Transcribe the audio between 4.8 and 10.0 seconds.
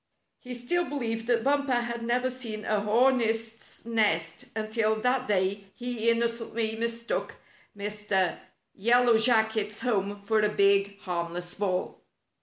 that day he innocently mistook Mr. Yellow Jacket's